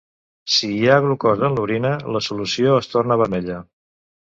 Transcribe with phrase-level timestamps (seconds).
[0.53, 3.63] Si hi ha glucosa en l'orina, la solució es torna vermella.